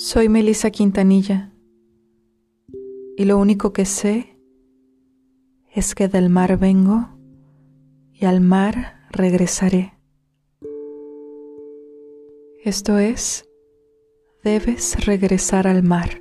Soy 0.00 0.28
Melissa 0.28 0.70
Quintanilla 0.70 1.50
y 3.16 3.24
lo 3.24 3.36
único 3.36 3.72
que 3.72 3.84
sé 3.84 4.38
es 5.74 5.96
que 5.96 6.06
del 6.06 6.30
mar 6.30 6.56
vengo 6.56 7.08
y 8.12 8.24
al 8.24 8.40
mar 8.40 9.08
regresaré. 9.10 9.98
Esto 12.62 12.98
es, 12.98 13.50
debes 14.44 15.04
regresar 15.04 15.66
al 15.66 15.82
mar. 15.82 16.20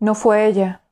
No 0.00 0.16
fue 0.16 0.48
ella. 0.48 0.82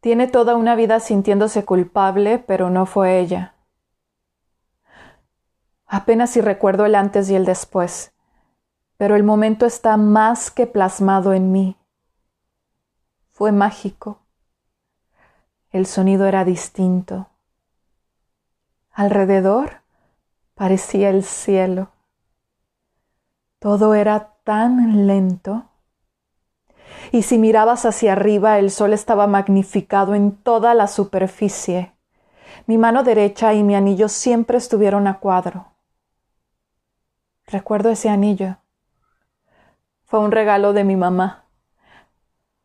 Tiene 0.00 0.28
toda 0.28 0.54
una 0.54 0.76
vida 0.76 1.00
sintiéndose 1.00 1.64
culpable, 1.64 2.38
pero 2.38 2.68
no 2.68 2.84
fue 2.84 3.20
ella. 3.20 3.55
Apenas 5.86 6.30
si 6.30 6.40
recuerdo 6.40 6.84
el 6.84 6.96
antes 6.96 7.30
y 7.30 7.36
el 7.36 7.44
después, 7.44 8.12
pero 8.96 9.14
el 9.14 9.22
momento 9.22 9.66
está 9.66 9.96
más 9.96 10.50
que 10.50 10.66
plasmado 10.66 11.32
en 11.32 11.52
mí. 11.52 11.76
Fue 13.30 13.52
mágico. 13.52 14.18
El 15.70 15.86
sonido 15.86 16.26
era 16.26 16.44
distinto. 16.44 17.28
Alrededor 18.92 19.82
parecía 20.54 21.10
el 21.10 21.22
cielo. 21.22 21.90
Todo 23.58 23.94
era 23.94 24.32
tan 24.42 25.06
lento. 25.06 25.66
Y 27.12 27.22
si 27.22 27.38
mirabas 27.38 27.84
hacia 27.84 28.12
arriba, 28.12 28.58
el 28.58 28.70
sol 28.70 28.92
estaba 28.92 29.26
magnificado 29.26 30.14
en 30.14 30.32
toda 30.32 30.74
la 30.74 30.86
superficie. 30.88 31.92
Mi 32.66 32.78
mano 32.78 33.02
derecha 33.04 33.54
y 33.54 33.62
mi 33.62 33.74
anillo 33.74 34.08
siempre 34.08 34.58
estuvieron 34.58 35.06
a 35.06 35.20
cuadro. 35.20 35.75
Recuerdo 37.46 37.90
ese 37.90 38.08
anillo. 38.08 38.56
Fue 40.04 40.18
un 40.18 40.32
regalo 40.32 40.72
de 40.72 40.82
mi 40.82 40.96
mamá. 40.96 41.44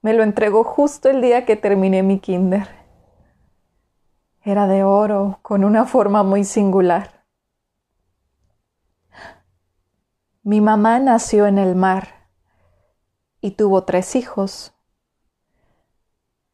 Me 0.02 0.14
lo 0.14 0.23
entregó 0.23 0.64
justo 0.64 1.08
el 1.08 1.22
día 1.22 1.46
que 1.46 1.56
terminé 1.56 2.02
mi 2.02 2.20
kinder. 2.20 2.68
Era 4.44 4.66
de 4.66 4.84
oro, 4.84 5.38
con 5.44 5.64
una 5.64 5.86
forma 5.86 6.23
muy 6.23 6.44
singular. 6.44 7.26
Mi 10.42 10.62
mamá 10.62 10.98
nació 10.98 11.45
en 11.45 11.60
el 11.60 11.76
mar 11.76 12.28
y 13.40 13.52
tuvo 13.52 13.84
tres 13.84 14.16
hijos. 14.16 14.73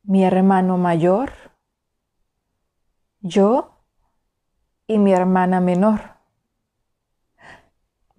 Mi 0.03 0.25
hermano 0.25 0.77
mayor, 0.77 1.31
yo 3.21 3.81
y 4.85 4.97
mi 4.97 5.13
hermana 5.13 5.61
menor. 5.61 6.16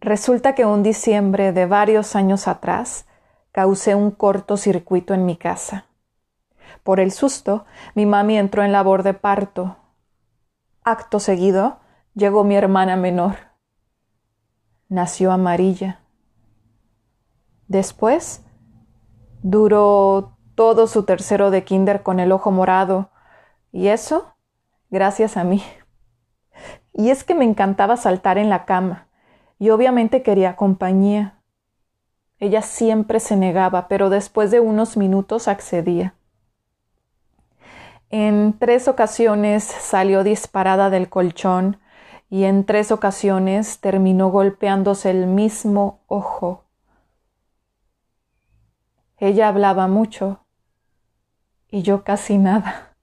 Resulta 0.01 0.55
que 0.55 0.65
un 0.65 0.85
diciembre 0.85 1.53
de 1.53 1.67
varios 1.67 2.15
años 2.15 2.47
atrás 2.47 3.07
causé 3.51 3.97
un 3.97 4.13
cortocircuito 4.13 5.13
en 5.13 5.27
mi 5.27 5.37
casa. 5.37 5.87
Por 6.85 7.01
el 7.01 7.11
susto, 7.11 7.65
mi 7.95 8.07
mami 8.07 8.39
entró 8.39 8.63
en 8.63 8.71
labor 8.71 9.03
de 9.03 9.15
parto. 9.15 9.77
Acto 10.85 11.19
seguido, 11.19 11.81
llegó 12.15 12.45
mi 12.45 12.55
hermana 12.55 12.97
menor. 12.97 13.37
Nació 14.89 15.33
amarilla. 15.33 16.01
Después, 17.67 18.45
duró 19.43 20.39
todo 20.55 20.87
su 20.87 21.03
tercero 21.03 21.51
de 21.51 21.65
kinder 21.65 22.05
con 22.05 22.21
el 22.21 22.31
ojo 22.31 22.53
morado, 22.53 23.11
y 23.73 23.89
eso 23.89 24.35
gracias 24.91 25.37
a 25.37 25.43
mí. 25.43 25.63
Y 26.93 27.11
es 27.11 27.25
que 27.25 27.35
me 27.35 27.45
encantaba 27.45 27.97
saltar 27.97 28.39
en 28.39 28.49
la 28.49 28.65
cama 28.65 29.08
y 29.59 29.71
obviamente 29.71 30.23
quería 30.23 30.57
compañía. 30.57 31.43
Ella 32.39 32.63
siempre 32.63 33.21
se 33.21 33.37
negaba, 33.37 33.89
pero 33.89 34.11
después 34.11 34.51
de 34.51 34.61
unos 34.61 34.97
minutos 34.97 35.49
accedía. 35.49 36.15
En 38.11 38.59
tres 38.59 38.89
ocasiones 38.89 39.65
salió 39.65 40.25
disparada 40.25 40.89
del 40.89 41.09
colchón 41.11 41.79
y 42.31 42.45
en 42.45 42.65
tres 42.65 42.93
ocasiones 42.93 43.81
terminó 43.81 44.31
golpeándose 44.31 45.11
el 45.11 45.27
mismo 45.27 46.01
ojo. 46.07 46.65
Ella 49.19 49.49
hablaba 49.49 49.89
mucho 49.89 50.47
y 51.69 51.83
yo 51.83 52.05
casi 52.05 52.39
nada. 52.39 52.97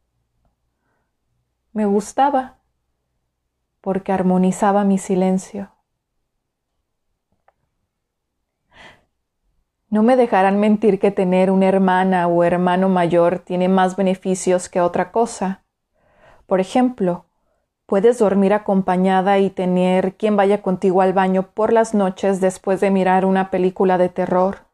Me 1.74 1.85
gustaba 1.85 2.59
porque 3.81 4.13
armonizaba 4.13 4.85
mi 4.85 4.97
silencio. 4.97 5.75
No 9.90 10.01
me 10.01 10.16
dejarán 10.16 10.59
mentir 10.59 11.00
que 11.00 11.12
tener 11.12 11.51
una 11.51 11.68
hermana 11.68 12.28
o 12.28 12.44
hermano 12.44 12.90
mayor 12.90 13.40
tiene 13.40 13.69
más 13.69 13.96
beneficios 13.96 14.68
que 14.68 14.81
otra 14.81 15.12
cosa. 15.12 15.63
Por 16.47 16.59
ejemplo, 16.59 17.25
puedes 17.85 18.18
dormir 18.18 18.53
acompañada 18.53 19.38
y 19.38 19.51
tener 19.51 20.16
quien 20.16 20.35
vaya 20.35 20.63
contigo 20.63 21.01
al 21.01 21.13
baño 21.13 21.51
por 21.53 21.72
las 21.72 21.94
noches 21.94 22.41
después 22.41 22.81
de 22.81 22.90
mirar 22.90 23.25
una 23.25 23.51
película 23.51 23.97
de 23.97 24.09
terror. 24.09 24.66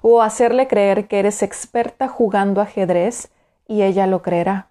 O 0.00 0.22
hacerle 0.22 0.68
creer 0.68 1.08
que 1.08 1.18
eres 1.18 1.42
experta 1.42 2.08
jugando 2.08 2.60
ajedrez 2.60 3.32
y 3.66 3.82
ella 3.82 4.06
lo 4.06 4.22
creerá. 4.22 4.68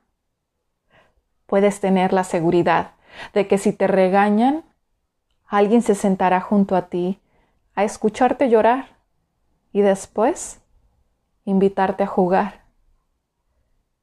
Puedes 1.45 1.81
tener 1.81 2.13
la 2.13 2.23
seguridad 2.23 2.91
de 3.33 3.47
que 3.47 3.57
si 3.57 3.73
te 3.73 3.87
regañan, 3.87 4.63
alguien 5.47 5.81
se 5.81 5.95
sentará 5.95 6.39
junto 6.39 6.75
a 6.75 6.87
ti 6.87 7.19
a 7.75 7.83
escucharte 7.83 8.49
llorar 8.49 8.98
y 9.71 9.81
después 9.81 10.61
invitarte 11.45 12.03
a 12.03 12.07
jugar. 12.07 12.65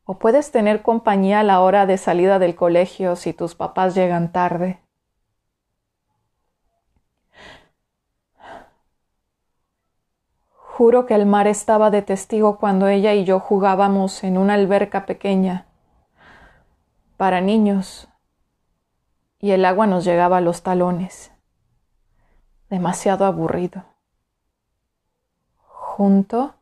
O 0.04 0.18
puedes 0.18 0.52
tener 0.52 0.82
compañía 0.82 1.40
a 1.40 1.44
la 1.44 1.60
hora 1.60 1.86
de 1.86 1.98
salida 1.98 2.38
del 2.38 2.54
colegio 2.54 3.16
si 3.16 3.32
tus 3.32 3.54
papás 3.54 3.94
llegan 3.94 4.32
tarde. 4.32 4.80
Juro 10.52 11.06
que 11.06 11.14
el 11.14 11.24
mar 11.24 11.46
estaba 11.46 11.90
de 11.90 12.02
testigo 12.02 12.58
cuando 12.58 12.86
ella 12.86 13.14
y 13.14 13.24
yo 13.24 13.40
jugábamos 13.40 14.22
en 14.22 14.36
una 14.36 14.54
alberca 14.54 15.06
pequeña 15.06 15.66
para 17.16 17.40
niños 17.40 18.08
y 19.40 19.52
el 19.52 19.64
agua 19.64 19.86
nos 19.86 20.04
llegaba 20.04 20.36
a 20.36 20.42
los 20.42 20.62
talones. 20.62 21.32
Demasiado 22.68 23.24
aburrido. 23.24 23.95
Junto 25.96 26.52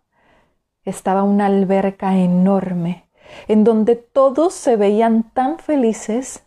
estaba 0.84 1.24
una 1.24 1.46
alberca 1.46 2.16
enorme, 2.16 3.10
en 3.48 3.64
donde 3.64 3.96
todos 3.96 4.54
se 4.54 4.76
veían 4.76 5.24
tan 5.32 5.58
felices. 5.58 6.46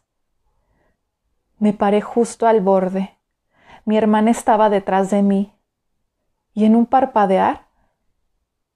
Me 1.59 1.73
paré 1.73 1.99
justo 1.99 2.47
al 2.47 2.61
borde. 2.61 3.17
Mi 3.83 3.97
hermana 3.97 4.31
estaba 4.31 4.69
detrás 4.69 5.09
de 5.09 5.21
mí. 5.21 5.53
Y 6.53 6.63
en 6.63 6.77
un 6.77 6.85
parpadear, 6.85 7.67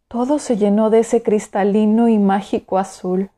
todo 0.10 0.40
se 0.40 0.58
llenó 0.58 0.90
de 0.90 1.00
ese 1.00 1.24
cristalino 1.24 2.10
y 2.10 2.20
mágico 2.20 2.80
azul. 2.80 3.32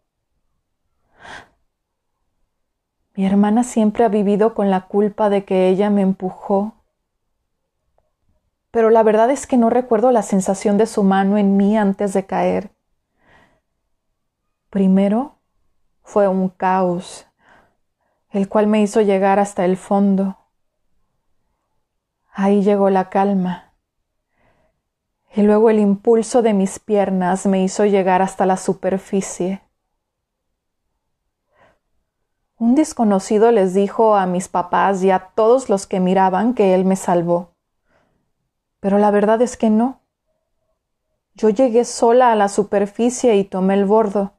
Mi 3.14 3.28
hermana 3.28 3.64
siempre 3.64 4.06
ha 4.06 4.10
vivido 4.10 4.56
con 4.56 4.72
la 4.72 4.88
culpa 4.88 5.30
de 5.30 5.46
que 5.46 5.70
ella 5.70 5.92
me 5.92 6.02
empujó 6.02 6.74
pero 8.74 8.90
la 8.90 9.04
verdad 9.04 9.30
es 9.30 9.46
que 9.46 9.56
no 9.56 9.70
recuerdo 9.70 10.10
la 10.10 10.24
sensación 10.24 10.80
de 10.80 10.88
su 10.88 11.04
mano 11.04 11.38
en 11.38 11.58
mí 11.58 11.78
antes 11.78 12.12
de 12.12 12.26
caer. 12.26 12.72
Primero 14.72 15.36
fue 16.02 16.28
un 16.28 16.50
caos, 16.50 17.28
el 18.32 18.50
cual 18.50 18.66
me 18.66 18.82
hizo 18.82 19.02
llegar 19.02 19.38
hasta 19.38 19.64
el 19.64 19.78
fondo. 19.78 20.40
Ahí 22.32 22.64
llegó 22.64 22.90
la 22.90 23.12
calma. 23.12 23.76
Y 25.36 25.44
luego 25.44 25.70
el 25.70 25.78
impulso 25.78 26.42
de 26.42 26.56
mis 26.56 26.80
piernas 26.80 27.46
me 27.46 27.64
hizo 27.64 27.86
llegar 27.86 28.24
hasta 28.24 28.48
la 28.48 28.58
superficie. 28.58 29.62
Un 32.58 32.74
desconocido 32.74 33.52
les 33.52 33.76
dijo 33.76 34.16
a 34.16 34.26
mis 34.26 34.48
papás 34.48 35.04
y 35.04 35.12
a 35.12 35.20
todos 35.36 35.70
los 35.70 35.86
que 35.86 36.00
miraban 36.00 36.56
que 36.56 36.74
él 36.74 36.86
me 36.86 36.96
salvó. 36.96 37.53
Pero 38.84 38.98
la 38.98 39.12
verdad 39.12 39.42
es 39.42 39.56
que 39.56 39.70
no. 39.70 40.02
Yo 41.36 41.48
llegué 41.48 41.86
sola 41.86 42.34
a 42.34 42.36
la 42.36 42.50
superficie 42.50 43.34
y 43.38 43.46
tomé 43.46 43.76
el 43.76 43.86
bordo. 43.86 44.34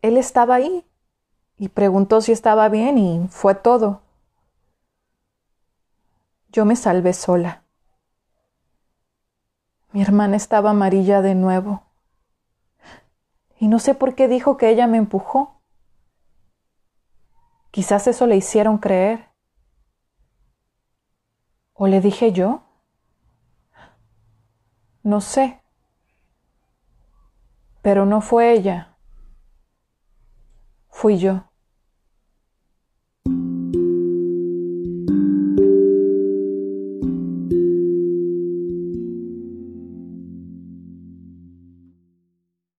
Él 0.00 0.16
estaba 0.16 0.54
ahí 0.54 0.86
y 1.58 1.68
preguntó 1.68 2.22
si 2.22 2.32
estaba 2.32 2.70
bien 2.70 2.96
y 2.96 3.28
fue 3.28 3.54
todo. 3.54 4.00
Yo 6.50 6.64
me 6.64 6.74
salvé 6.74 7.12
sola. 7.12 7.64
Mi 9.92 10.00
hermana 10.00 10.36
estaba 10.38 10.70
amarilla 10.70 11.20
de 11.20 11.34
nuevo. 11.34 11.82
Y 13.58 13.68
no 13.68 13.78
sé 13.78 13.94
por 13.94 14.14
qué 14.14 14.26
dijo 14.26 14.56
que 14.56 14.70
ella 14.70 14.86
me 14.86 14.96
empujó. 14.96 15.60
Quizás 17.72 18.06
eso 18.06 18.26
le 18.26 18.36
hicieron 18.36 18.78
creer. 18.78 19.28
¿O 21.80 21.86
le 21.86 22.00
dije 22.00 22.32
yo? 22.32 22.62
No 25.04 25.20
sé. 25.20 25.60
Pero 27.82 28.04
no 28.04 28.20
fue 28.20 28.52
ella. 28.52 28.96
Fui 30.88 31.18
yo. 31.18 31.47